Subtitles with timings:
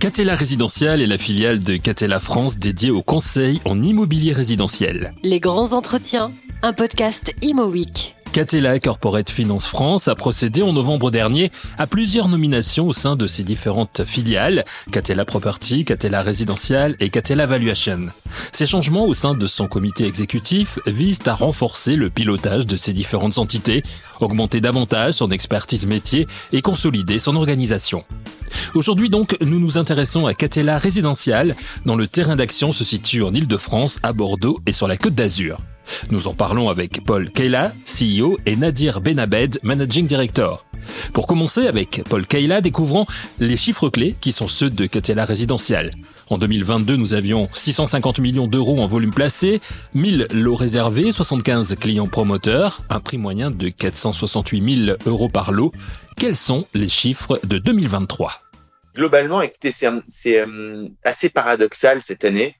[0.00, 5.14] Catella Résidentiel est la filiale de Catella France dédiée au conseil en immobilier résidentiel.
[5.22, 6.30] Les grands entretiens,
[6.62, 8.15] un podcast Imo Week.
[8.36, 13.26] Catella Corporate Finance France a procédé en novembre dernier à plusieurs nominations au sein de
[13.26, 18.08] ses différentes filiales, Catella Property, Catella Résidentiel et Catella Valuation.
[18.52, 22.92] Ces changements au sein de son comité exécutif visent à renforcer le pilotage de ces
[22.92, 23.82] différentes entités,
[24.20, 28.04] augmenter davantage son expertise métier et consolider son organisation.
[28.74, 31.56] Aujourd'hui donc, nous nous intéressons à Catella Résidentiel,
[31.86, 35.56] dont le terrain d'action se situe en Ile-de-France, à Bordeaux et sur la Côte d'Azur.
[36.10, 40.66] Nous en parlons avec Paul Keila, CEO, et Nadir Benabed, Managing Director.
[41.12, 43.06] Pour commencer avec Paul Keila, découvrons
[43.38, 45.92] les chiffres clés qui sont ceux de Catella Résidentiel.
[46.28, 49.60] En 2022, nous avions 650 millions d'euros en volume placé,
[49.94, 55.72] 1000 lots réservés, 75 clients promoteurs, un prix moyen de 468 000 euros par lot.
[56.16, 58.32] Quels sont les chiffres de 2023
[58.96, 59.42] Globalement,
[60.08, 62.56] c'est euh, assez paradoxal cette année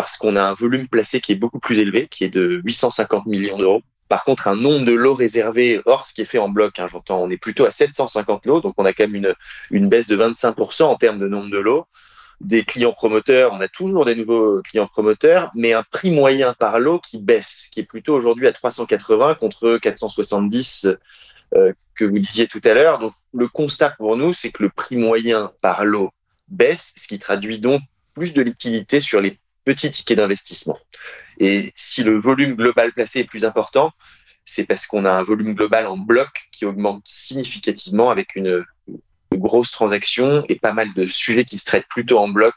[0.00, 3.26] parce qu'on a un volume placé qui est beaucoup plus élevé, qui est de 850
[3.26, 3.82] millions d'euros.
[4.08, 6.88] Par contre, un nombre de lots réservés hors ce qui est fait en bloc, hein,
[6.90, 9.34] j'entends, on est plutôt à 750 lots, donc on a quand même une,
[9.70, 11.84] une baisse de 25% en termes de nombre de lots.
[12.40, 16.78] Des clients promoteurs, on a toujours des nouveaux clients promoteurs, mais un prix moyen par
[16.78, 20.86] lot qui baisse, qui est plutôt aujourd'hui à 380 contre 470
[21.56, 23.00] euh, que vous disiez tout à l'heure.
[23.00, 26.10] Donc le constat pour nous, c'est que le prix moyen par lot
[26.48, 27.82] baisse, ce qui traduit donc
[28.14, 30.78] plus de liquidité sur les petit ticket d'investissement.
[31.38, 33.92] Et si le volume global placé est plus important,
[34.44, 39.38] c'est parce qu'on a un volume global en bloc qui augmente significativement avec une, une
[39.38, 42.54] grosse transaction et pas mal de sujets qui se traitent plutôt en bloc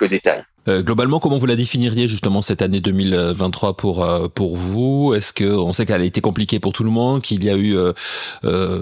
[0.00, 0.42] que détail.
[0.68, 5.14] Euh, globalement, comment vous la définiriez justement cette année 2023 pour euh, pour vous?
[5.14, 7.56] Est-ce que on sait qu'elle a été compliquée pour tout le monde, qu'il y a
[7.56, 7.92] eu euh,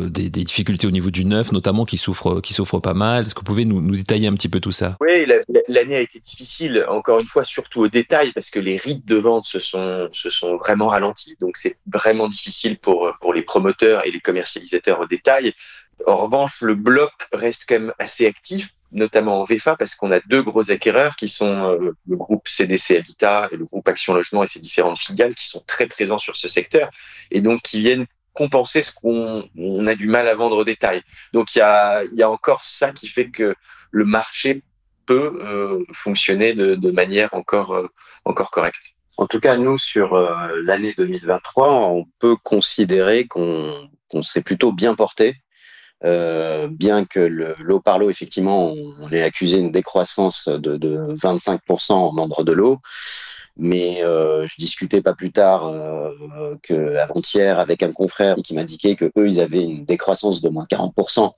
[0.08, 3.34] des, des, difficultés au niveau du neuf, notamment qui souffre qui souffre pas mal Est-ce
[3.34, 4.97] que vous pouvez nous, nous, détailler un petit peu tout ça?
[5.00, 5.27] Oui,
[5.69, 6.84] l'année a été difficile.
[6.88, 10.31] Encore une fois, surtout au détail, parce que les rites de vente se sont se
[10.31, 11.37] sont vraiment ralentis.
[11.41, 15.53] Donc c'est vraiment difficile pour pour les promoteurs et les commercialisateurs au détail.
[16.06, 20.21] En revanche, le bloc reste quand même assez actif notamment en VFA, parce qu'on a
[20.21, 24.43] deux gros acquéreurs qui sont euh, le groupe CDC Habitat et le groupe Action Logement
[24.43, 26.91] et ses différentes filiales qui sont très présents sur ce secteur
[27.31, 31.03] et donc qui viennent compenser ce qu'on on a du mal à vendre au détail.
[31.32, 33.54] Donc il y a, y a encore ça qui fait que
[33.91, 34.62] le marché
[35.06, 37.88] peut euh, fonctionner de, manière encore, euh,
[38.25, 38.94] encore correcte.
[39.16, 40.16] En tout cas, nous, sur
[40.62, 45.34] l'année 2023, on peut considérer qu'on s'est plutôt bien porté
[46.04, 50.76] euh, bien que le lot par lot, effectivement, on, on est accusé une décroissance de,
[50.76, 52.81] de 25% en nombre de lots.
[53.58, 58.94] Mais euh, je discutais pas plus tard euh, que avant-hier avec un confrère qui m'indiquait
[58.94, 61.32] que eux, ils avaient une décroissance de moins 40%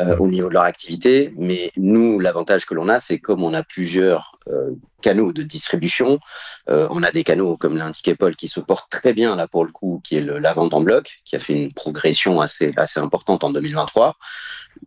[0.00, 1.34] euh, au niveau de leur activité.
[1.36, 4.70] Mais nous, l'avantage que l'on a, c'est comme on a plusieurs euh,
[5.02, 6.18] canaux de distribution,
[6.70, 9.46] euh, on a des canaux, comme l'a indiqué Paul, qui se portent très bien là
[9.46, 12.40] pour le coup, qui est le, la vente en bloc, qui a fait une progression
[12.40, 14.16] assez, assez importante en 2023.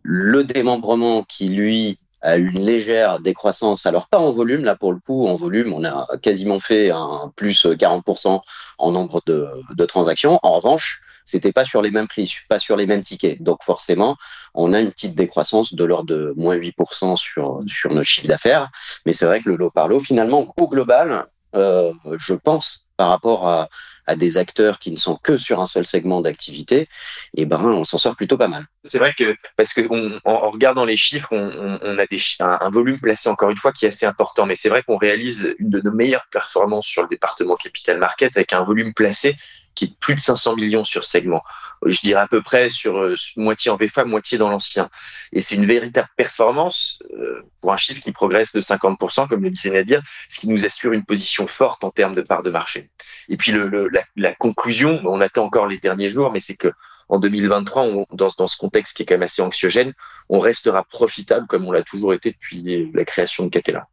[0.02, 2.00] Le démembrement qui, lui,
[2.36, 6.08] une légère décroissance, alors pas en volume, là pour le coup, en volume, on a
[6.22, 8.40] quasiment fait un plus 40%
[8.78, 10.40] en nombre de, transactions.
[10.42, 13.42] En revanche, c'était pas sur les mêmes prix, pas sur les mêmes tickets.
[13.42, 14.16] Donc forcément,
[14.54, 18.68] on a une petite décroissance de l'ordre de moins 8% sur, sur nos chiffres d'affaires.
[19.04, 23.08] Mais c'est vrai que le lot par lot, finalement, au global, euh, je pense, par
[23.08, 23.68] rapport à,
[24.14, 27.84] des acteurs qui ne sont que sur un seul segment d'activité, et eh ben on
[27.84, 28.64] s'en sort plutôt pas mal.
[28.84, 29.80] C'est vrai que parce que
[30.24, 33.84] en, regardant les chiffres, on a des, un, un, volume placé encore une fois qui
[33.84, 37.08] est assez important, mais c'est vrai qu'on réalise une de nos meilleures performances sur le
[37.08, 39.36] département capital market avec un volume placé
[39.74, 41.42] qui est de plus de 500 millions sur segment.
[41.84, 44.88] Je dirais à peu près sur euh, moitié en VFA, moitié dans l'ancien.
[45.32, 49.50] Et c'est une véritable performance euh, pour un chiffre qui progresse de 50%, comme le
[49.50, 52.90] disait Nadir, ce qui nous assure une position forte en termes de part de marché.
[53.28, 56.72] Et puis le, le, la, conclusion, on attend encore les derniers jours, mais c'est que
[57.08, 59.92] en 2023, on, dans, dans, ce contexte qui est quand même assez anxiogène,
[60.28, 63.86] on restera profitable comme on l'a toujours été depuis la création de Catella.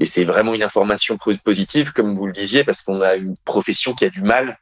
[0.00, 3.94] Et c'est vraiment une information positive, comme vous le disiez, parce qu'on a une profession
[3.94, 4.58] qui a du mal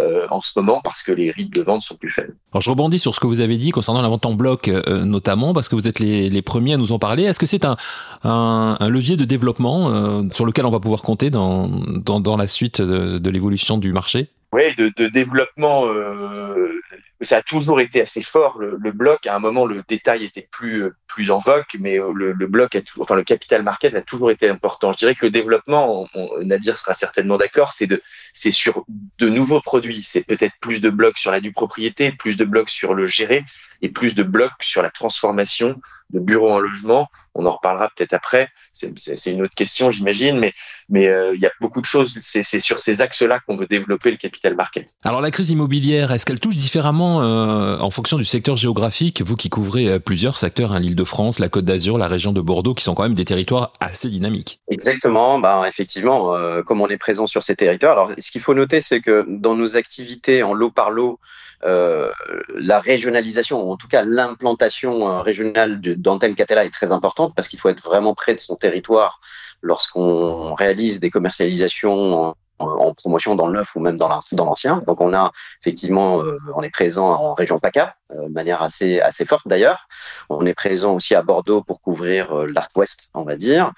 [0.00, 2.34] euh, en ce moment parce que les rythmes de vente sont plus faibles.
[2.52, 5.04] Alors je rebondis sur ce que vous avez dit concernant la vente en bloc euh,
[5.04, 7.24] notamment parce que vous êtes les, les, premiers à nous en parler.
[7.24, 7.76] Est-ce que c'est un,
[8.24, 12.38] un, un, levier de développement euh, sur lequel on va pouvoir compter dans, dans, dans
[12.38, 14.30] la suite de, de l'évolution du marché?
[14.52, 15.86] Oui, de, de développement.
[15.86, 16.72] Euh,
[17.20, 19.26] ça a toujours été assez fort le, bloc.
[19.26, 23.02] À un moment, le détail était plus plus en vogue, mais le, bloc a toujours,
[23.02, 24.92] enfin le capital market a toujours été important.
[24.92, 26.06] Je dirais que le développement,
[26.40, 28.84] Nadir sera certainement d'accord, c'est de c'est sur
[29.18, 30.02] de nouveaux produits.
[30.04, 33.44] C'est peut-être plus de blocs sur la due propriété, plus de blocs sur le géré
[33.82, 35.80] et plus de blocs sur la transformation
[36.10, 37.08] de bureaux en logement.
[37.34, 38.48] On en reparlera peut-être après.
[38.72, 40.52] C'est une autre question, j'imagine, mais
[40.90, 42.18] mais euh, il y a beaucoup de choses.
[42.20, 44.94] C'est sur ces axes-là qu'on veut développer le capital market.
[45.02, 49.22] Alors la crise immobilière, est-ce qu'elle touche différemment euh, en fonction du secteur géographique?
[49.22, 52.74] Vous qui couvrez euh, plusieurs secteurs, hein, l'Île-de-France, la Côte d'Azur, la région de Bordeaux,
[52.74, 54.60] qui sont quand même des territoires assez dynamiques.
[54.68, 55.38] Exactement.
[55.38, 56.34] Bah effectivement,
[56.66, 57.92] comme on est présent sur ces territoires.
[57.92, 61.20] Alors ce qu'il faut noter, c'est que dans nos activités en lot par lot,
[61.64, 67.58] la régionalisation, ou en tout cas l'implantation régionale d'Antenne Catella est très importante parce qu'il
[67.58, 69.20] faut être vraiment près de son territoire
[69.60, 74.82] lorsqu'on réalise des commercialisations en promotion dans le neuf ou même dans l'ancien.
[74.86, 75.30] Donc on a
[75.60, 79.88] effectivement, euh, on est présent en région PACA, euh, manière assez assez forte d'ailleurs.
[80.28, 83.72] On est présent aussi à Bordeaux pour couvrir euh, l'arc ouest, on va dire.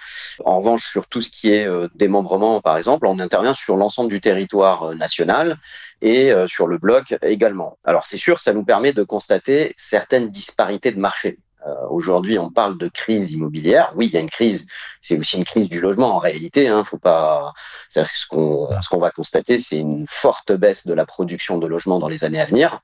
[0.44, 4.20] En revanche, sur tout ce qui est démembrement, par exemple, on intervient sur l'ensemble du
[4.20, 5.58] territoire national
[6.02, 7.78] et sur le bloc également.
[7.84, 11.38] Alors c'est sûr, ça nous permet de constater certaines disparités de marché.
[11.66, 13.93] Euh, aujourd'hui, on parle de crise immobilière.
[13.96, 14.66] Oui, il y a une crise.
[15.00, 16.69] C'est aussi une crise du logement en réalité.
[16.69, 17.52] Hein, faut pas.
[17.88, 21.99] Ce qu'on ce qu'on va constater, c'est une forte baisse de la production de logements
[21.99, 22.81] dans les années à venir.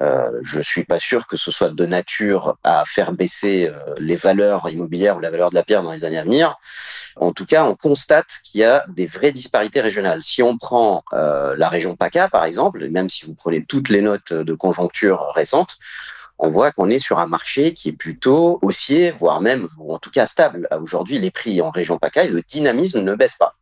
[0.00, 4.16] Euh, je suis pas sûr que ce soit de nature à faire baisser euh, les
[4.16, 6.56] valeurs immobilières ou la valeur de la pierre dans les années à venir.
[7.16, 10.22] En tout cas, on constate qu'il y a des vraies disparités régionales.
[10.22, 14.02] Si on prend euh, la région PACA, par exemple, même si vous prenez toutes les
[14.02, 15.78] notes de conjoncture récentes,
[16.38, 19.98] on voit qu'on est sur un marché qui est plutôt haussier, voire même, ou en
[19.98, 20.68] tout cas stable.
[20.80, 23.56] Aujourd'hui, les prix en région PACA et le dynamisme ne baisse pas.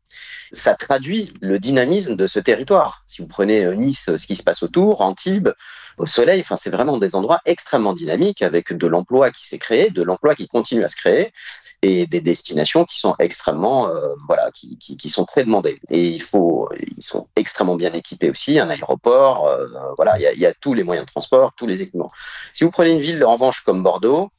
[0.52, 3.04] Ça traduit le dynamisme de ce territoire.
[3.06, 5.50] Si vous prenez euh, Nice, ce qui se passe autour, Antibes,
[5.96, 9.90] au soleil, enfin, c'est vraiment des endroits extrêmement dynamiques avec de l'emploi qui s'est créé,
[9.90, 11.32] de l'emploi qui continue à se créer
[11.82, 15.80] et des destinations qui sont extrêmement, euh, voilà, qui, sont très demandées.
[15.90, 20.46] Et il faut, ils sont extrêmement bien équipés aussi, un aéroport, euh, voilà, il y
[20.46, 22.12] a, tous les moyens de transport, tous les équipements.
[22.52, 24.30] Si vous prenez une ville en revanche comme Bordeaux,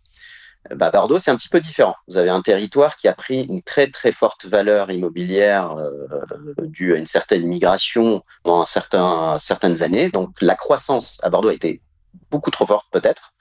[0.74, 1.96] bah, Bordeaux, c'est un petit peu différent.
[2.08, 5.92] Vous avez un territoire qui a pris une très très forte valeur immobilière euh,
[6.62, 10.10] due à une certaine migration dans certain, certaines années.
[10.10, 11.82] Donc la croissance à Bordeaux a été
[12.32, 13.34] beaucoup trop forte peut-être,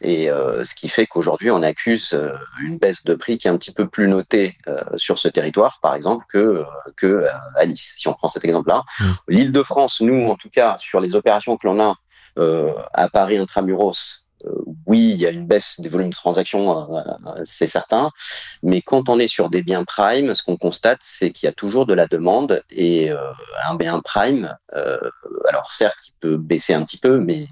[0.00, 2.32] et euh, ce qui fait qu'aujourd'hui on accuse euh,
[2.62, 5.78] une baisse de prix qui est un petit peu plus notée euh, sur ce territoire,
[5.80, 6.64] par exemple, que
[6.96, 7.26] que
[7.56, 7.94] à Nice.
[7.96, 9.04] Si on prend cet exemple-là, mmh.
[9.28, 11.94] l'Île-de-France, nous en tout cas sur les opérations que l'on a
[12.92, 14.23] à Paris intramuros,
[14.86, 18.10] oui, il y a une baisse des volumes de transactions, euh, euh, c'est certain,
[18.62, 21.52] mais quand on est sur des biens prime, ce qu'on constate, c'est qu'il y a
[21.52, 23.10] toujours de la demande et
[23.68, 24.56] un bien prime,
[25.48, 27.46] alors certes, il peut baisser un petit peu, mais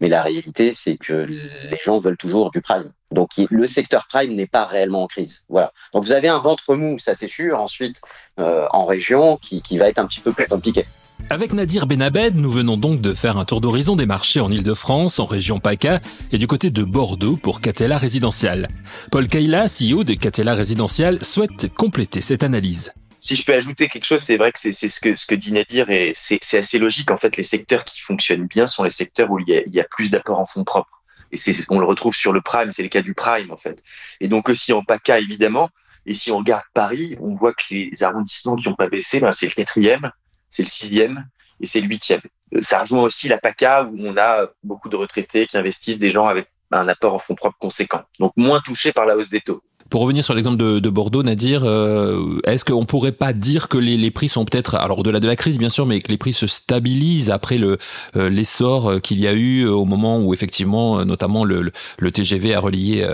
[0.00, 2.90] mais la réalité, c'est que les gens veulent toujours du prime.
[3.10, 5.44] Donc le secteur prime n'est pas réellement en crise.
[5.48, 5.72] Voilà.
[5.92, 7.60] Donc vous avez un ventre mou, ça c'est sûr.
[7.60, 8.00] Ensuite,
[8.38, 10.84] en région, qui, qui va être un petit peu plus compliqué.
[11.30, 15.18] Avec Nadir Benabed, nous venons donc de faire un tour d'horizon des marchés en Ile-de-France,
[15.18, 16.00] en région PACA
[16.32, 18.68] et du côté de Bordeaux pour Catella Résidential.
[19.10, 22.92] Paul Kaila, CEO de Catella Résidential, souhaite compléter cette analyse.
[23.20, 25.50] Si je peux ajouter quelque chose, c'est vrai que c'est ce que, ce que dit
[25.50, 27.10] Nadir et c'est assez logique.
[27.10, 30.10] En fait, les secteurs qui fonctionnent bien sont les secteurs où il y a, plus
[30.10, 31.02] d'apports en fonds propres.
[31.32, 33.80] Et c'est on le retrouve sur le prime, c'est le cas du prime en fait.
[34.20, 35.70] Et donc aussi en PACA évidemment.
[36.04, 39.32] Et si on regarde Paris, on voit que les arrondissements qui n'ont pas baissé, ben
[39.32, 40.10] c'est le quatrième,
[40.48, 41.26] c'est le sixième
[41.60, 42.20] et c'est le huitième.
[42.54, 46.10] Euh, ça rejoint aussi la PACA où on a beaucoup de retraités qui investissent des
[46.10, 49.40] gens avec un apport en fonds propres conséquent, donc moins touchés par la hausse des
[49.40, 49.62] taux.
[49.90, 54.10] Pour revenir sur l'exemple de, Bordeaux, Nadir, euh, est-ce qu'on pourrait pas dire que les,
[54.10, 56.46] prix sont peut-être, alors au-delà de la crise bien sûr, mais que les prix se
[56.46, 57.76] stabilisent après euh,
[58.16, 61.70] l'essor qu'il y a eu au moment où effectivement, notamment le,
[62.10, 63.06] TGV a relié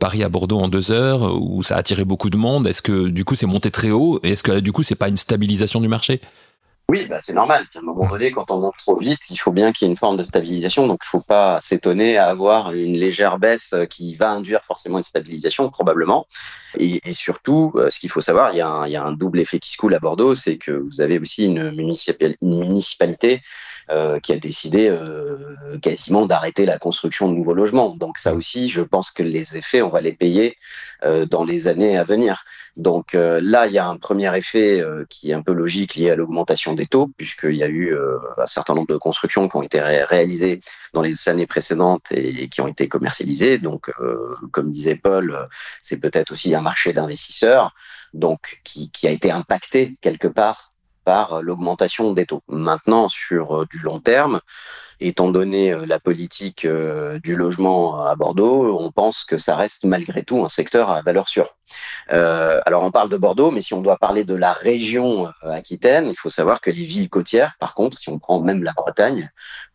[0.00, 2.66] Paris à Bordeaux en deux heures, où ça a attiré beaucoup de monde.
[2.66, 4.20] Est-ce que du coup c'est monté très haut?
[4.24, 6.20] Et est-ce que du coup c'est pas une stabilisation du marché?
[6.90, 7.66] Oui, bah c'est normal.
[7.74, 9.92] À un moment donné, quand on monte trop vite, il faut bien qu'il y ait
[9.92, 10.86] une forme de stabilisation.
[10.86, 14.64] Donc, il ne faut pas s'étonner à avoir une légère baisse euh, qui va induire
[14.64, 16.26] forcément une stabilisation, probablement.
[16.78, 19.12] Et, surtout, euh, ce qu'il faut savoir, il y, a un, il y, a un,
[19.12, 23.42] double effet qui se coule à Bordeaux, c'est que vous avez aussi une, municipalité
[23.90, 24.94] euh, qui a décidé
[25.82, 27.96] quasiment d'arrêter la construction de nouveaux logements.
[27.96, 30.56] Donc, ça aussi, je pense que les effets, on va les payer
[31.30, 32.44] dans les années à venir.
[32.76, 36.16] Donc là, il y a un premier effet qui est un peu logique lié à
[36.16, 39.62] l'augmentation des taux, puisqu'il y a eu euh, un certain nombre de constructions qui ont
[39.62, 40.60] été réalisées
[40.92, 43.58] dans les années précédentes et qui ont été commercialisées.
[43.58, 45.48] Donc, euh, comme disait Paul,
[45.82, 47.74] c'est peut-être aussi un marché d'investisseurs,
[48.14, 50.67] donc qui, qui a été impacté quelque part
[51.08, 52.42] par l'augmentation des taux.
[52.48, 54.40] Maintenant, sur du long terme,
[55.00, 60.44] étant donné la politique du logement à Bordeaux, on pense que ça reste malgré tout
[60.44, 61.56] un secteur à valeur sûre.
[62.10, 66.14] alors on parle de Bordeaux, mais si on doit parler de la région Aquitaine, il
[66.14, 69.30] faut savoir que les villes côtières, par contre, si on prend même la Bretagne,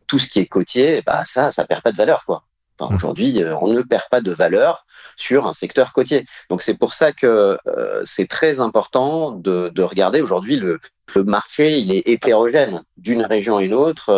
[0.05, 2.43] tout ce qui est côtier, bah ça, ça perd pas de valeur, quoi.
[2.79, 2.93] Mmh.
[2.93, 4.85] Aujourd'hui, euh, on ne perd pas de valeur
[5.15, 6.25] sur un secteur côtier.
[6.49, 10.79] Donc c'est pour ça que euh, c'est très important de, de regarder aujourd'hui le,
[11.15, 14.09] le, marché, il est hétérogène d'une région à une autre,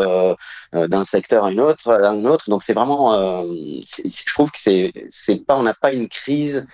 [0.74, 2.50] euh, d'un secteur à une autre, à un autre.
[2.50, 6.66] Donc c'est vraiment, je trouve que c'est c'est pas, on n'a pas une crise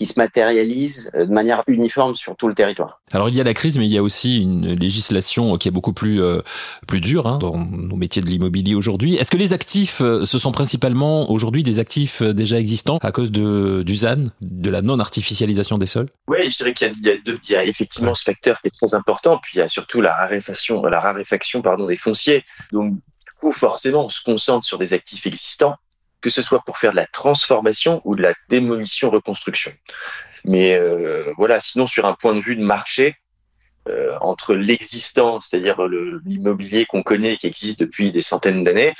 [0.00, 3.02] qui se matérialise euh, de manière uniforme sur tout le territoire.
[3.12, 5.70] Alors il y a la crise, mais il y a aussi une législation qui est
[5.70, 6.40] beaucoup plus euh,
[6.88, 9.16] plus dure hein, dans nos métiers de l'immobilier aujourd'hui.
[9.16, 13.30] Est-ce que les actifs, euh, ce sont principalement aujourd'hui des actifs déjà existants à cause
[13.30, 16.08] de du ZAN, de la non-artificialisation des sols?
[16.28, 19.52] Oui, je dirais qu'il y, y, a effectivement ce facteur qui est très important, puis
[19.56, 22.42] il y a surtout la raréfaction, la raréfaction pardon des fonciers.
[22.72, 25.76] Donc du coup, forcément, on se concentre sur des actifs existants
[26.20, 29.72] que ce soit pour faire de la transformation ou de la démolition reconstruction.
[30.44, 33.16] Mais euh, voilà, sinon sur un point de vue de marché,
[33.88, 35.80] euh, entre l'existant, c'est-à-dire
[36.24, 38.92] l'immobilier qu'on connaît, qui existe depuis des centaines d'années,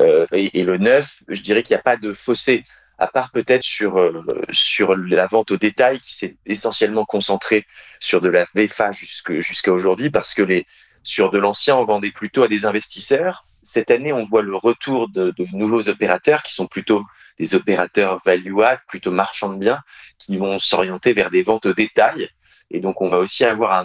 [0.00, 2.64] euh, et, et, le neuf, je dirais qu'il n'y a pas de fossé,
[2.96, 7.66] à part peut-être sur euh, sur la vente au détail, qui s'est essentiellement concentrée
[8.00, 10.66] sur de la VFA jusqu'à aujourd'hui, parce que les
[11.02, 15.08] sur de l'ancien, on vendait plutôt à des investisseurs cette année, on voit le retour
[15.08, 17.04] de, nouveaux opérateurs qui sont plutôt
[17.38, 19.82] des opérateurs value-add, plutôt marchands de biens,
[20.18, 22.28] qui vont s'orienter vers des ventes au détail.
[22.70, 23.84] Et donc, on va aussi avoir,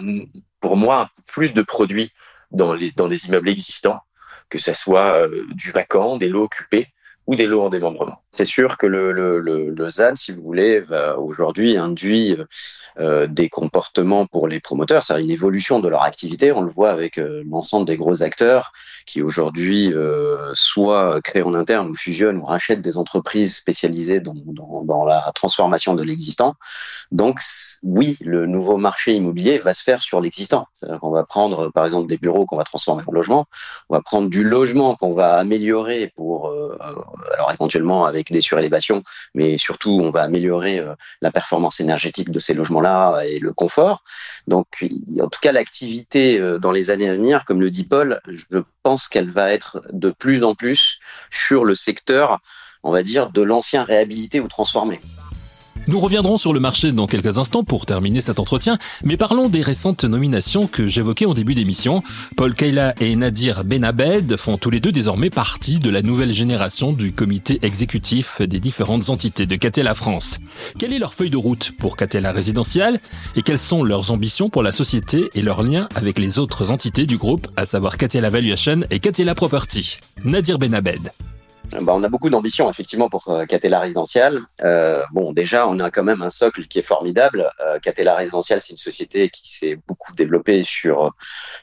[0.60, 2.12] pour moi, un peu plus de produits
[2.50, 4.00] dans, les, dans des immeubles existants,
[4.48, 6.88] que ce soit euh, du vacant, des lots occupés
[7.28, 8.22] ou des lots en démembrement.
[8.32, 12.38] C'est sûr que le, le, le, ZAN, si vous voulez, va aujourd'hui induit
[12.98, 16.52] euh, des comportements pour les promoteurs, c'est-à-dire une évolution de leur activité.
[16.52, 18.72] On le voit avec euh, l'ensemble des gros acteurs
[19.04, 24.34] qui aujourd'hui euh, soit créent en interne ou fusionnent ou rachètent des entreprises spécialisées dans,
[24.84, 26.54] dans, la transformation de l'existant.
[27.12, 27.40] Donc
[27.82, 30.66] oui, le nouveau marché immobilier va se faire sur l'existant.
[30.72, 33.44] C'est-à-dire qu'on va prendre par exemple des bureaux qu'on va transformer en logement,
[33.90, 36.50] on va prendre du logement qu'on va améliorer pour
[37.34, 39.02] alors éventuellement avec des surélévations,
[39.34, 44.02] mais surtout on va améliorer euh, la performance énergétique de ces logements-là et le confort.
[44.46, 44.66] Donc
[45.20, 48.58] en tout cas l'activité euh, dans les années à venir, comme le dit Paul, je
[48.82, 50.98] pense qu'elle va être de plus en plus
[51.30, 52.38] sur le secteur,
[52.82, 55.00] on va dire, de l'ancien réhabilité ou transformé.
[55.88, 59.62] Nous reviendrons sur le marché dans quelques instants pour terminer cet entretien, mais parlons des
[59.62, 62.02] récentes nominations que j'évoquais en début d'émission.
[62.36, 66.92] Paul Kayla et Nadir Benabed font tous les deux désormais partie de la nouvelle génération
[66.92, 70.40] du comité exécutif des différentes entités de Catella France.
[70.78, 73.00] Quelle est leur feuille de route pour Catella Résidentiel
[73.34, 77.06] et quelles sont leurs ambitions pour la société et leurs liens avec les autres entités
[77.06, 79.96] du groupe, à savoir Catella Valuation et Catella Property?
[80.22, 81.12] Nadir Benabed.
[81.70, 84.40] Bah, on a beaucoup d'ambition effectivement pour euh, Catella Résidentiel.
[84.62, 87.50] Euh, bon, déjà, on a quand même un socle qui est formidable.
[87.60, 91.12] Euh, Catella Résidentiel, c'est une société qui s'est beaucoup développée sur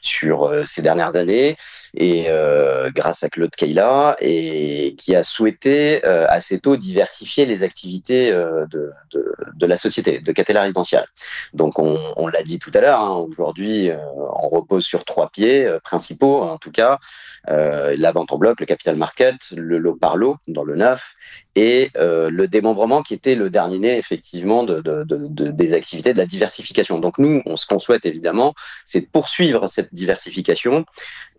[0.02, 1.56] sur euh, ces dernières années
[1.96, 8.30] et euh, grâce à Claude Keila et qui a souhaité assez tôt diversifier les activités
[8.30, 11.06] de, de, de, la société de Catella Résidentiel.
[11.54, 13.00] Donc, on, on l'a dit tout à l'heure.
[13.00, 16.98] Hein, Aujourd'hui, on repose sur trois pieds principaux, en tout cas
[17.46, 21.14] la vente en bloc, le capital market, le par l'eau dans le neuf
[21.56, 26.12] et euh, le démembrement qui était le dernier né effectivement de, de, de, des activités
[26.12, 26.98] de la diversification.
[26.98, 30.84] Donc nous, ce qu'on souhaite évidemment, c'est de poursuivre cette diversification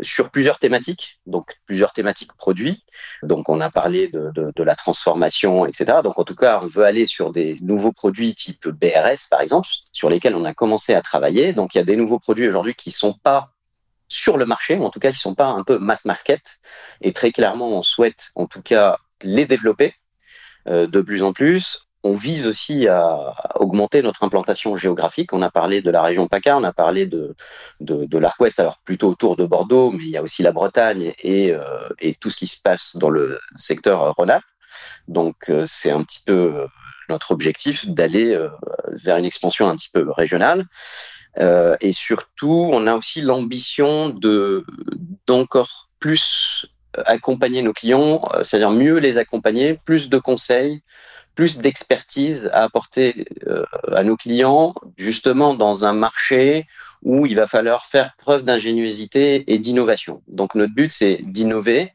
[0.02, 2.84] sur plusieurs thématiques, donc plusieurs thématiques produits.
[3.22, 6.00] Donc on a parlé de, la transformation, etc.
[6.04, 9.70] Donc en tout cas, on veut aller sur des nouveaux produits type BRS par exemple,
[9.94, 11.54] sur lesquels on a commencé à travailler.
[11.54, 13.52] Donc il y a des nouveaux produits aujourd'hui qui sont pas
[14.08, 16.60] sur le marché, ou en tout cas qui sont pas un peu mass market.
[17.02, 19.94] Et très clairement, on souhaite en tout cas les développer
[20.68, 21.88] de plus en plus.
[22.04, 25.34] On vise aussi à augmenter notre implantation géographique.
[25.34, 27.36] On a parlé de la région PACA, on a parlé de,
[27.82, 30.52] de, de l'arc ouest, alors plutôt autour de Bordeaux, mais il y a aussi la
[30.52, 34.46] Bretagne et, euh, et tout ce qui se passe dans le secteur Rhône-Alpes.
[35.08, 36.68] Donc euh, c'est un petit peu
[37.10, 38.38] notre objectif d'aller
[38.90, 40.66] vers une expansion un petit peu régionale.
[41.40, 44.66] Euh, et surtout, on a aussi l'ambition de
[45.26, 46.66] d'encore plus
[47.06, 50.82] accompagner nos clients, euh, c'est-à-dire mieux les accompagner, plus de conseils,
[51.36, 53.64] plus d'expertise à apporter euh,
[53.96, 56.66] à nos clients, justement dans un marché
[57.04, 60.22] où il va falloir faire preuve d'ingéniosité et d'innovation.
[60.28, 61.94] Donc notre but, c'est d'innover,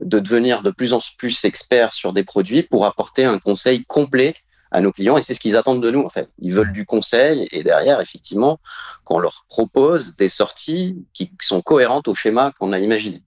[0.00, 4.34] de devenir de plus en plus expert sur des produits pour apporter un conseil complet
[4.70, 6.28] à nos clients et c'est ce qu'ils attendent de nous en fait.
[6.40, 8.58] Ils veulent du conseil et derrière effectivement
[9.04, 13.22] qu'on leur propose des sorties qui sont cohérentes au schéma qu'on a imaginé.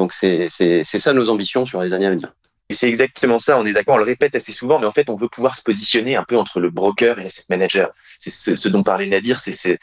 [0.00, 2.32] Donc c'est ça nos ambitions sur les années à venir.
[2.70, 5.16] C'est exactement ça, on est d'accord, on le répète assez souvent, mais en fait, on
[5.16, 7.90] veut pouvoir se positionner un peu entre le broker et l'asset manager.
[8.18, 9.78] C'est ce, dont parlait Nadir, c'est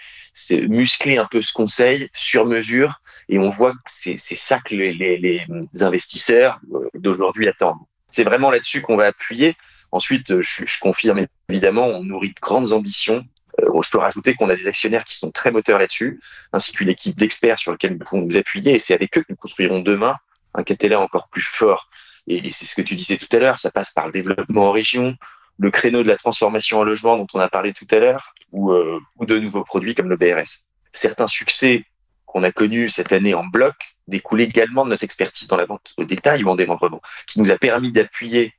[0.69, 4.91] muscler un peu ce conseil sur mesure, et on voit que c'est ça que les,
[4.91, 7.77] les, les investisseurs euh, d'aujourd'hui attendent.
[8.09, 9.55] C'est vraiment là-dessus qu'on va appuyer.
[9.91, 13.23] Ensuite, je, confirme évidemment, on nourrit de grandes ambitions.
[13.61, 16.19] Euh, je peux rajouter qu'on a des actionnaires qui sont très moteurs là-dessus,
[16.53, 19.27] ainsi qu'une équipe d'experts sur laquelle nous pouvons nous appuyer, et c'est avec eux que
[19.29, 20.15] nous construirons demain
[20.53, 21.89] un Catella encore plus fort
[22.27, 24.71] et c'est ce que tu disais tout à l'heure, ça passe par le développement en
[24.71, 25.15] région,
[25.57, 28.71] le créneau de la transformation en logement dont on a parlé tout à l'heure, ou,
[28.71, 30.65] euh, ou de nouveaux produits comme le BRS.
[30.91, 31.85] Certains succès
[32.25, 33.75] qu'on a connus cette année en bloc
[34.07, 37.49] découlent également de notre expertise dans la vente au détail ou en démembrement, qui nous
[37.49, 38.53] a permis d'appuyer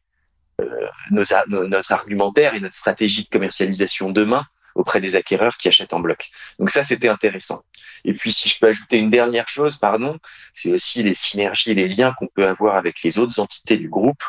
[0.61, 4.45] euh, notre argumentaire et notre stratégie de commercialisation demain
[4.79, 6.31] auprès des acquéreurs qui achètent en bloc.
[6.59, 7.65] Donc ça, c'était intéressant.
[8.05, 10.19] Et puis, si je peux ajouter une dernière chose, pardon,
[10.55, 13.89] c'est aussi les synergies et les liens qu'on peut avoir avec les autres entités du
[13.89, 14.23] groupe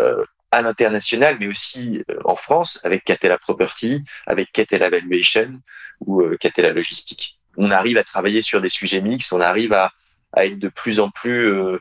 [0.00, 5.60] euh, à l'international, mais aussi euh, en France, avec Catella Property, avec Catella Valuation
[6.00, 7.38] ou euh, Catella Logistique.
[7.58, 9.92] On arrive à travailler sur des sujets mixtes, on arrive à,
[10.32, 11.78] à être de plus en plus, euh,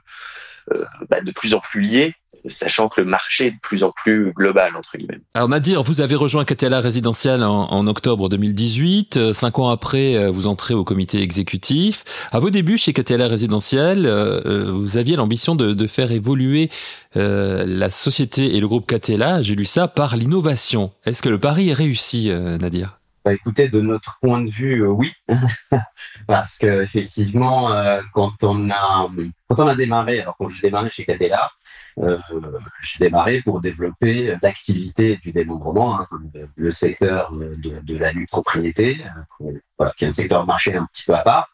[0.74, 2.14] euh bah, de plus en plus liés
[2.46, 5.22] sachant que le marché est de plus en plus global, entre guillemets.
[5.34, 9.18] Alors Nadir, vous avez rejoint Catella Résidentiel en, octobre 2018.
[9.18, 12.04] Euh, cinq ans après, euh, vous entrez au comité exécutif.
[12.32, 16.70] À vos débuts chez Catella Résidentiel, euh, vous aviez l'ambition de, faire évoluer
[17.16, 20.92] la société et le groupe Catella, j'ai lu ça, par l'innovation.
[21.06, 23.01] Est-ce que le pari est réussi, Nadir?
[23.24, 25.14] Bah, écoutez, de notre point de vue, oui,
[26.28, 27.70] parce que effectivement,
[28.14, 29.08] quand on a
[29.48, 31.52] quand on a démarré, alors quand j'ai démarré chez Catella,
[32.00, 32.18] euh,
[32.82, 36.08] j'ai démarré pour développer l'activité du démembrement, hein,
[36.56, 39.04] le secteur de, de la nue propriété,
[39.42, 41.50] euh, qui est un secteur marché un petit peu à part.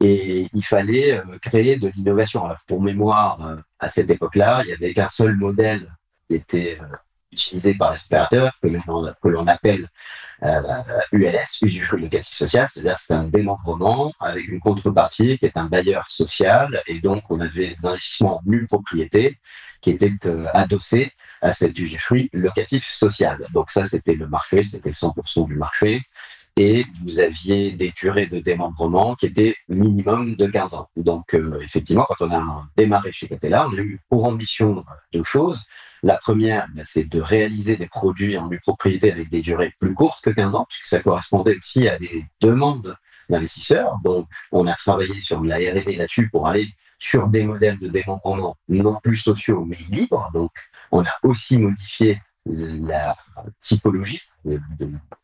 [0.00, 2.44] Et il fallait euh, créer de l'innovation.
[2.44, 5.92] Alors, pour mémoire, euh, à cette époque-là, il n'y avait qu'un seul modèle
[6.28, 6.78] qui était
[7.32, 9.88] utilisé par les opérateurs, que l'on appelle
[10.42, 10.60] euh,
[11.12, 16.06] ULS, usufruit locatif social, c'est-à-dire c'est un démembrement avec une contrepartie qui est un bailleur
[16.10, 19.38] social, et donc on avait des investissements en nulle propriété
[19.82, 23.46] qui étaient euh, adossés à cet usufruit locatif social.
[23.52, 26.02] Donc ça, c'était le marché, c'était 100% du marché
[26.56, 30.88] et vous aviez des durées de démembrement qui étaient minimum de 15 ans.
[30.96, 35.24] Donc, euh, effectivement, quand on a démarré chez Catella, on a eu pour ambition deux
[35.24, 35.64] choses.
[36.02, 39.94] La première, ben, c'est de réaliser des produits en nue propriété avec des durées plus
[39.94, 42.96] courtes que 15 ans, puisque ça correspondait aussi à des demandes
[43.28, 43.96] d'investisseurs.
[44.04, 48.56] Donc, on a travaillé sur la R&D là-dessus pour aller sur des modèles de démembrement
[48.68, 50.28] non plus sociaux, mais libres.
[50.34, 50.52] Donc,
[50.90, 53.16] on a aussi modifié la
[53.60, 54.22] typologie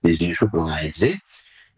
[0.02, 1.18] des choses qu'on a réalisées.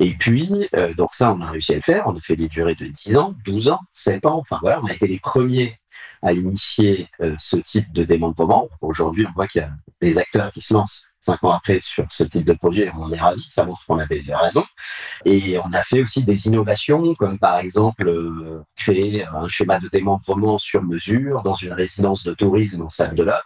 [0.01, 2.05] Et puis, euh, donc ça, on a réussi à le faire.
[2.07, 4.39] On a fait des durées de 10 ans, 12 ans, 7 ans.
[4.39, 5.79] Enfin voilà, on a été les premiers
[6.23, 8.69] à initier euh, ce type de démembrement.
[8.81, 12.07] Aujourd'hui, on voit qu'il y a des acteurs qui se lancent cinq ans après sur
[12.11, 14.65] ce type de produit on est ravis, ça montre qu'on avait raison.
[15.25, 19.89] Et on a fait aussi des innovations, comme par exemple euh, créer un schéma de
[19.89, 23.43] démembrement sur mesure dans une résidence de tourisme au Salle de l'Or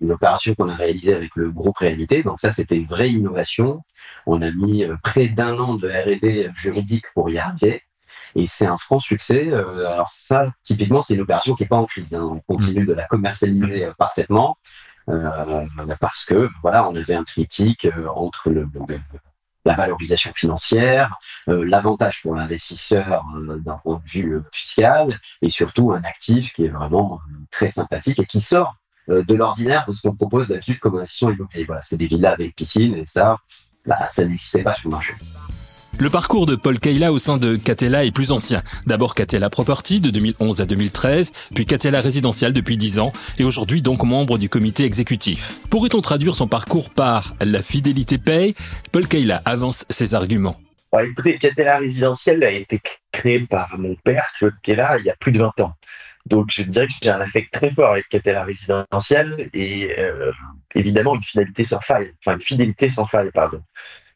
[0.00, 2.22] une opération qu'on a réalisée avec le groupe Réalité.
[2.22, 3.82] Donc ça, c'était une vraie innovation.
[4.26, 7.82] On a mis euh, près d'un an de R&D juridique pour y arriver.
[8.36, 9.48] Et c'est un franc succès.
[9.48, 12.14] Euh, alors ça, typiquement, c'est une opération qui n'est pas en crise.
[12.14, 12.28] Hein.
[12.30, 14.58] On continue de la commercialiser euh, parfaitement
[15.98, 18.52] parce que voilà, on avait un critique entre
[19.64, 26.52] la valorisation financière, l'avantage pour l'investisseur d'un point de vue fiscal, et surtout un actif
[26.52, 28.76] qui est vraiment très sympathique et qui sort
[29.10, 31.66] de l'ordinaire de ce qu'on propose d'habitude comme investition immobilière.
[31.66, 33.36] Voilà, c'est des villas avec piscine et ça,
[33.86, 35.14] bah, ça n'existait pas sur le marché.
[35.98, 38.62] Le parcours de Paul Kayla au sein de Catella est plus ancien.
[38.86, 43.82] D'abord Catella Property de 2011 à 2013, puis Catella Résidentiel depuis 10 ans, et aujourd'hui
[43.82, 45.58] donc membre du comité exécutif.
[45.68, 48.54] Pourrait-on traduire son parcours par la fidélité paye
[48.92, 50.56] Paul Kayla avance ses arguments.
[50.98, 52.80] écoutez, Catella Résidentiel a été
[53.12, 55.74] créé par mon père, Claude Kayla, il y a plus de 20 ans.
[56.26, 60.32] Donc, je dirais que j'ai un affect très fort avec Catella résidentielle et euh,
[60.74, 63.62] évidemment une fidélité sans faille, enfin une fidélité sans faille, pardon.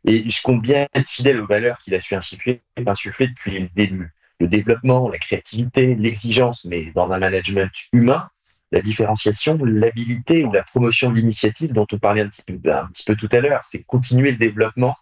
[0.06, 3.68] Et je compte bien être fidèle aux valeurs qu'il a su insuffler, insuffler depuis le
[3.74, 4.12] début.
[4.38, 8.28] Le développement, la créativité, l'exigence, mais dans un management humain,
[8.70, 12.86] la différenciation, l'habilité ou la promotion de l'initiative dont on parlait un petit peu, un
[12.88, 14.96] petit peu tout à l'heure, c'est continuer le développement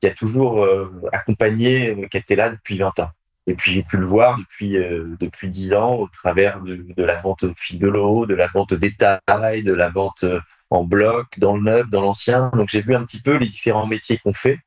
[0.00, 3.10] qui a toujours euh, accompagné Catella depuis 20 ans.
[3.46, 7.02] Et puis j'ai pu le voir depuis euh, depuis dix ans au travers de, de,
[7.02, 10.40] la vente au fil de l'eau, de la vente au détail, de la vente euh,
[10.70, 12.50] en bloc, dans le neuf, dans l'ancien.
[12.54, 14.58] Donc j'ai vu un petit peu les différents métiers qu'on fait.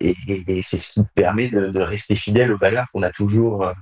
[0.00, 0.14] Et,
[0.62, 3.72] c'est ce qui permet de, rester fidèle aux valeurs qu'on a toujours,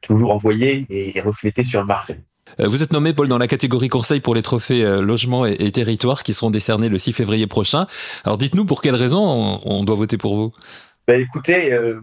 [0.00, 2.18] toujours envoyées et reflétées sur le marché.
[2.58, 5.52] Euh, vous êtes nommé, Paul, dans la catégorie conseil pour les trophées euh, logement et,
[5.52, 7.86] et territoire qui seront décernés le 6 février prochain.
[8.24, 10.52] Alors dites-nous pour quelles raisons on, doit voter pour vous?
[11.06, 12.00] Ben, Écoutez, euh,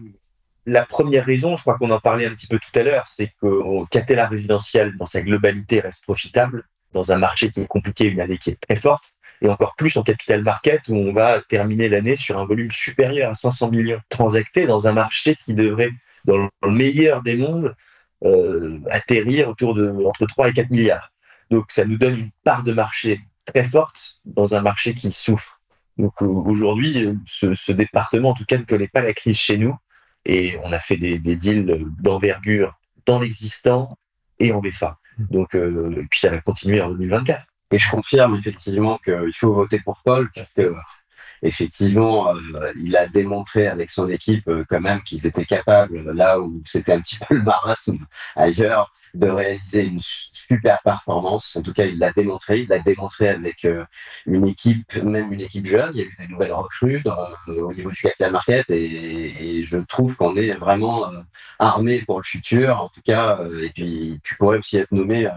[0.68, 3.32] la première raison, je crois qu'on en parlait un petit peu tout à l'heure, c'est
[3.40, 8.20] que Catella résidentiel dans sa globalité reste profitable dans un marché qui est compliqué, une
[8.20, 11.88] année qui est très forte, et encore plus en capital market où on va terminer
[11.88, 15.92] l'année sur un volume supérieur à 500 millions transactés dans un marché qui devrait,
[16.24, 17.74] dans le meilleur des mondes,
[18.24, 21.12] euh, atterrir autour de entre 3 et 4 milliards.
[21.50, 25.60] Donc ça nous donne une part de marché très forte dans un marché qui souffre.
[25.96, 29.74] Donc aujourd'hui, ce, département en tout cas ne connaît pas la crise chez nous
[30.24, 33.96] et on a fait des, deals d'envergure dans l'existant
[34.38, 34.98] et en VFA.
[35.18, 35.24] Mmh.
[35.30, 37.44] Donc euh, et puis ça va continuer en 2024.
[37.70, 40.74] Et je confirme effectivement qu'il faut voter pour Paul parce que
[41.42, 46.40] effectivement, euh, il a démontré avec son équipe euh, quand même qu'ils étaient capables, là
[46.40, 51.56] où c'était un petit peu le marasme ailleurs, de réaliser une super performance.
[51.56, 52.60] En tout cas, il l'a démontré.
[52.60, 53.84] Il l'a démontré avec euh,
[54.26, 55.90] une équipe, même une équipe jeune.
[55.94, 57.02] Il y a eu des nouvelles recrues
[57.46, 61.10] au niveau du capital market et, je trouve qu'on est vraiment
[61.58, 62.80] armé pour le futur.
[62.80, 65.28] En tout cas, et puis tu pourrais aussi être nommé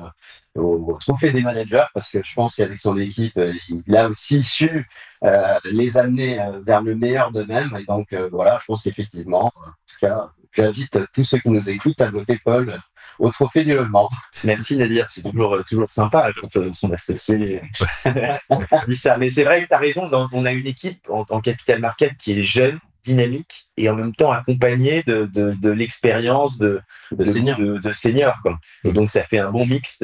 [0.55, 4.87] au, trophée des managers parce que je pense qu'avec son équipe, il a aussi su
[5.23, 7.77] euh, les amener euh, vers le meilleur d'eux-mêmes.
[7.79, 11.69] Et donc, euh, voilà, je pense qu'effectivement, en tout cas, j'invite tous ceux qui nous
[11.69, 12.81] écoutent à voter Paul
[13.21, 14.09] au trophée du logement.
[14.43, 17.61] Merci Nadir, c'est toujours, toujours sympa quand son associé
[18.87, 19.17] dit ça.
[19.17, 22.17] Mais c'est vrai que tu as raison, on a une équipe en, en, capital market
[22.17, 26.81] qui est jeune, dynamique et en même temps accompagnée de, de, de l'expérience de,
[27.11, 27.57] de, senior.
[27.57, 28.59] de, senior quoi.
[28.83, 30.03] Et donc ça fait un bon mix,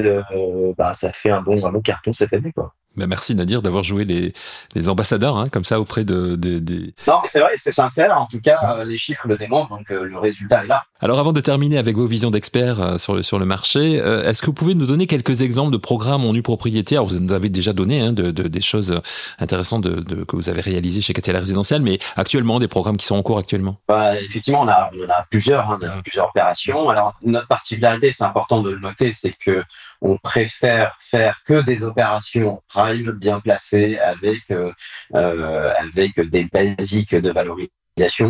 [0.76, 2.52] bah, ça fait un bon, un bon carton cette année.
[2.52, 2.74] Quoi.
[2.98, 4.32] Bah, merci Nadir d'avoir joué les,
[4.74, 6.94] les ambassadeurs hein, comme ça auprès de, des.
[7.06, 8.20] Non, c'est vrai, c'est sincère.
[8.20, 10.82] En tout cas, euh, les chiffres le démontrent, donc euh, le résultat est là.
[11.00, 14.40] Alors, avant de terminer avec vos visions d'experts euh, sur le sur le marché, est-ce
[14.40, 16.96] que vous pouvez nous donner quelques exemples de programmes en nue propriété?
[16.96, 19.00] Alors, vous en avez déjà donné hein, de, de, des choses
[19.38, 23.16] intéressantes de, que vous avez réalisées chez Catella Résidentiel, mais actuellement des programmes qui sont
[23.16, 23.78] en cours actuellement.
[23.86, 26.88] Bah, effectivement, on a, on a plusieurs, hein, plusieurs opérations.
[26.88, 29.62] Alors, notre particularité, c'est important de le noter, c'est que
[30.00, 34.72] on préfère faire que des opérations prime bien placées avec euh,
[35.14, 37.77] euh, avec des basiques de valorisation.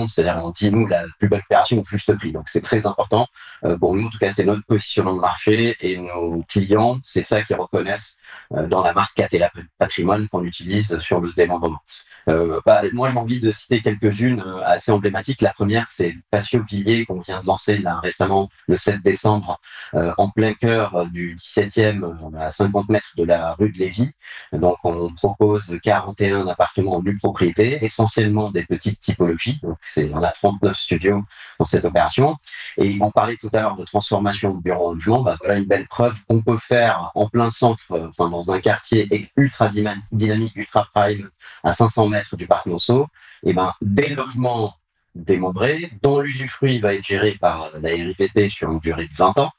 [0.08, 2.32] C'est-à-dire, on dit, nous, la plus belle opération au juste prix.
[2.32, 3.26] Donc, c'est très important.
[3.64, 7.22] Euh, pour nous, en tout cas, c'est notre positionnement de marché et nos clients, c'est
[7.22, 8.18] ça qu'ils reconnaissent
[8.50, 11.80] dans la marque Catella Patrimoine qu'on utilise sur le démembrement.
[12.28, 15.40] Euh, bah, moi, j'ai envie de citer quelques-unes euh, assez emblématiques.
[15.40, 19.60] La première, c'est Patio Villiers qu'on vient de lancer là récemment, le 7 décembre,
[19.94, 24.10] euh, en plein cœur du 17e, à 50 mètres de la rue de Lévis.
[24.52, 29.57] Donc, on propose 41 appartements en nue propriété, essentiellement des petites typologies.
[29.62, 31.24] Donc, on a 39 studios
[31.58, 32.36] dans cette opération.
[32.76, 35.22] Et on parlait tout à l'heure de transformation de bureau en logement.
[35.22, 39.30] Bah, voilà une belle preuve qu'on peut faire en plein centre, enfin dans un quartier
[39.36, 41.30] ultra dynamique, ultra prime,
[41.64, 43.06] à 500 mètres du parc Monceau,
[43.44, 44.74] et ben, des logements
[45.14, 49.50] démembrés, dont l'usufruit va être géré par la RIPT sur une durée de 20 ans,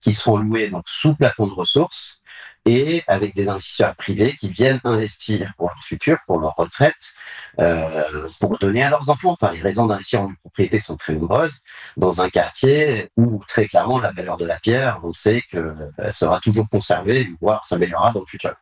[0.00, 2.22] qui seront loués donc sous plafond de ressources
[2.66, 7.14] et avec des investisseurs privés qui viennent investir pour leur futur, pour leur retraite,
[7.58, 9.36] euh, pour donner à leurs enfants.
[9.40, 11.60] Enfin, les raisons d'investir en propriété sont très nombreuses
[11.96, 16.40] dans un quartier où très clairement la valeur de la pierre, on sait qu'elle sera
[16.40, 18.54] toujours conservée, voire s'améliorera dans le futur.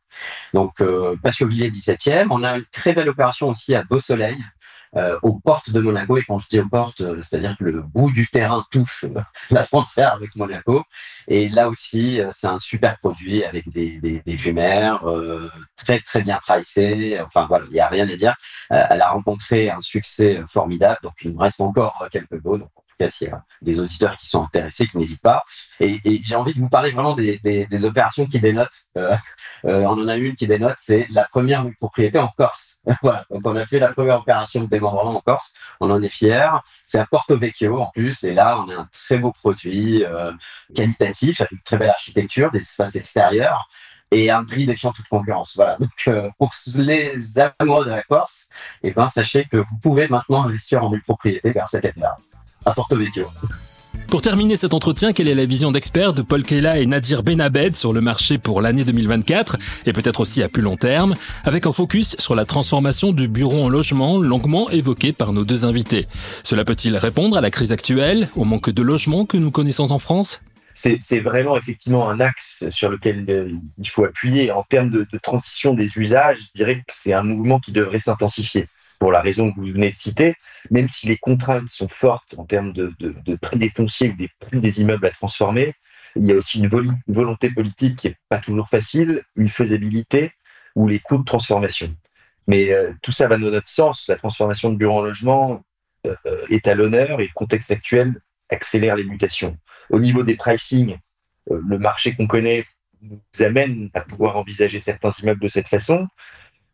[0.55, 4.39] Donc, euh, Passionville 17e, on a une très belle opération aussi à Beau Soleil,
[4.97, 6.17] euh, aux portes de Monaco.
[6.17, 9.21] Et quand je dis aux portes, euh, c'est-à-dire que le bout du terrain touche euh,
[9.51, 10.83] la frontière avec Monaco.
[11.27, 14.37] Et là aussi, c'est un super produit avec des, des, des
[15.77, 17.21] très très bien pricés.
[17.21, 18.35] Enfin voilà, il n'y a rien à dire.
[18.71, 22.67] elle a rencontré un succès formidable, donc il nous reste encore quelques lots.
[22.99, 25.45] Cas, s'il y a des auditeurs qui sont intéressés, qui n'hésitent pas.
[25.81, 28.87] Et, j'ai envie de vous parler vraiment des, opérations qui dénotent.
[28.97, 29.17] Euh,
[29.65, 32.81] euh, on en a une qui dénote, c'est la première propriété en Corse.
[33.03, 33.25] voilà.
[33.31, 35.55] Donc on a fait la première opération de démembrement en Corse.
[35.81, 36.51] On en est fiers.
[36.87, 38.25] C'est à Porto Vecchio en plus.
[38.25, 40.33] Et là, on a un très beau produit euh,
[40.75, 43.69] qualitatif avec une très belle architecture, des espaces extérieurs
[44.11, 45.55] et un prix défiant toute concurrence.
[45.57, 45.77] Voilà.
[45.77, 45.91] Donc,
[46.39, 48.49] pour les amoureux de la Corse,
[48.83, 52.17] et eh ben, sachez que vous pouvez maintenant investir en propriété vers cette année-là
[52.65, 53.27] à Porto Vecchio.
[54.09, 57.77] Pour terminer cet entretien, quelle est la vision d'experts de Paul Kela et Nadir Benabed
[57.77, 61.73] sur le marché pour l'année 2024 et peut-être aussi à plus long terme, avec un
[61.73, 66.09] focus sur la transformation du bureau en logement longuement évoqué par nos deux invités.
[66.43, 69.99] Cela peut-il répondre à la crise actuelle, au manque de logement que nous connaissons en
[69.99, 70.41] France?
[70.73, 74.53] C'est vraiment effectivement un axe sur lequel euh, il faut appuyer.
[74.53, 78.69] En termes de, transition des usages, je dirais que c'est un mouvement qui devrait s'intensifier
[78.99, 80.35] pour la raison que vous venez de citer,
[80.71, 82.93] même si les contraintes sont fortes en termes de,
[83.41, 85.75] prix des fonciers ou des prix des immeubles à transformer,
[86.17, 86.69] il y a aussi une,
[87.07, 90.33] volonté politique qui n'est pas toujours facile, une faisabilité
[90.75, 91.95] ou les coûts de transformation.
[92.47, 94.07] Mais euh, tout ça va dans notre sens.
[94.09, 95.63] La transformation de bureaux en logement
[96.07, 96.15] euh,
[96.49, 98.15] est à l'honneur et le contexte actuel
[98.49, 99.59] accélère les mutations.
[99.91, 100.97] Au niveau des pricing,
[101.51, 102.65] euh, le marché qu'on connaît
[103.03, 106.09] nous amène à pouvoir envisager certains immeubles de cette façon.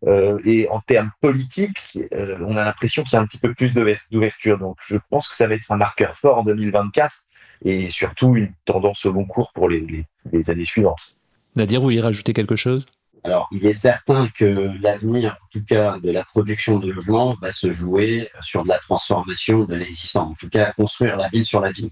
[0.06, 3.54] Euh, et en termes politiques, euh, on a l'impression qu'il y a un petit peu
[3.54, 3.72] plus
[4.10, 4.58] d'ouverture.
[4.58, 7.24] Donc je pense que ça va être un marqueur fort en 2024
[7.64, 11.16] et surtout une tendance au long cours pour les, les années suivantes.
[11.56, 12.84] Nadir, vous voulez rajouter quelque chose?
[13.26, 17.52] Alors, il est certain que l'avenir, en tout cas, de la production de logements va
[17.52, 20.32] se jouer sur de la transformation de l'existant.
[20.32, 21.90] En tout cas, construire la ville sur la ville.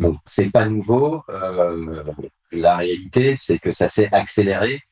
[0.00, 1.22] Bon, c'est pas nouveau.
[1.28, 2.02] Euh,
[2.50, 4.82] la réalité, c'est que ça s'est accéléré.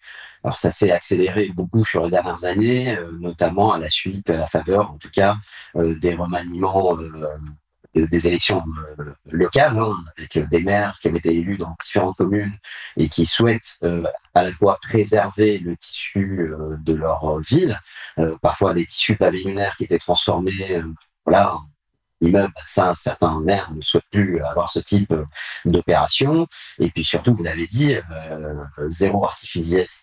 [0.44, 4.36] Alors, ça s'est accéléré beaucoup sur les dernières années, euh, notamment à la suite, à
[4.36, 5.36] la faveur, en tout cas,
[5.76, 6.96] euh, des remaniements
[7.94, 8.62] des élections
[8.98, 12.56] euh, locales, hein, avec des maires qui avaient été élus dans différentes communes
[12.96, 17.78] et qui souhaitent euh, à la fois préserver le tissu euh, de leur ville,
[18.42, 20.82] parfois des tissus pavillonnaires qui étaient transformés
[21.24, 21.58] voilà,
[22.20, 25.14] immeuble, ça, certains maires ne souhaitent plus avoir ce type
[25.64, 26.46] d'opération.
[26.78, 27.96] Et puis surtout, vous l'avez dit,
[28.90, 29.26] zéro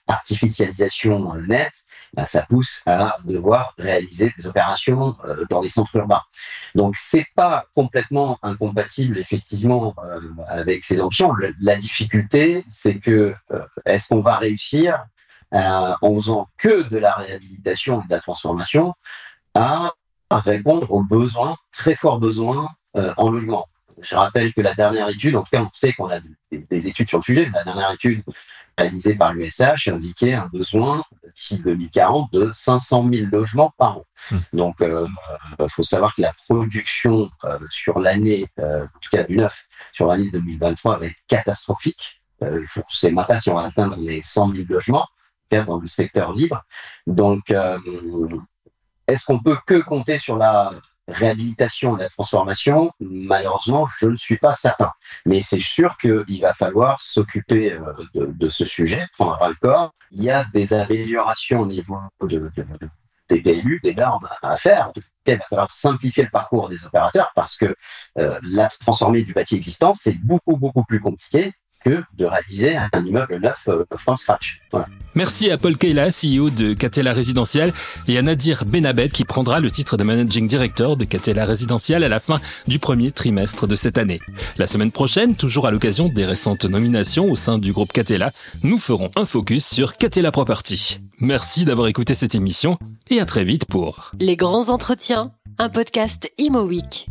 [0.07, 6.21] artificialisation nette, ben, ça pousse à devoir réaliser des opérations euh, dans les centres urbains.
[6.75, 11.33] Donc c'est pas complètement incompatible effectivement euh, avec ces options.
[11.61, 15.05] la difficulté, c'est que euh, est-ce qu'on va réussir
[15.51, 18.93] en faisant que de la réhabilitation et de la transformation
[19.53, 19.93] à,
[20.29, 23.67] répondre aux besoins, très forts besoins en logement.
[24.01, 26.19] Je rappelle que la dernière étude, en tout cas, on sait qu'on a
[26.51, 27.49] des, études sur le sujet.
[27.51, 28.23] La dernière étude
[28.77, 31.03] réalisée par l'USH indiquait un besoin
[31.35, 34.05] d'ici 2040 de 500 000 logements par an.
[34.31, 34.37] Hmm.
[34.53, 35.07] Donc, il euh,
[35.59, 40.07] euh, faut savoir que la production euh, sur l'année, en tout cas du neuf, sur
[40.07, 42.21] l'année 2023 va être catastrophique.
[42.41, 45.07] je ne sais même pas si on va atteindre les 100 000 logements
[45.49, 46.63] dans le secteur libre.
[47.07, 47.51] Donc,
[49.07, 50.71] est-ce qu'on peut que compter sur la
[51.07, 54.91] réhabilitation et la transformation, malheureusement, je ne suis pas certain.
[55.25, 59.93] Mais c'est sûr qu'il va falloir s'occuper euh, de, ce sujet, prendre le corps.
[60.11, 62.51] Il y a des améliorations au niveau de,
[63.29, 64.91] des PLU, des normes à faire.
[65.25, 67.75] Il va falloir simplifier le parcours des opérateurs parce que
[68.17, 71.53] euh, la transformer du bâti existant, c'est beaucoup, beaucoup plus compliqué
[71.87, 74.61] que de réaliser un immeuble neuf euh, from scratch.
[75.15, 77.73] Merci à Paul Keila, CEO de Catella Résidentiel,
[78.07, 82.09] et à Nadir Benabed qui prendra le titre de Managing Director de Catella Résidentiel à
[82.09, 84.19] la fin du premier trimestre de cette année.
[84.57, 88.31] La semaine prochaine, toujours à l'occasion des récentes nominations au sein du groupe Catella,
[88.63, 90.99] nous ferons un focus sur Catella Property.
[91.19, 92.77] Merci d'avoir écouté cette émission
[93.09, 97.07] et à très vite pour Les grands entretiens, un podcast Imo Week.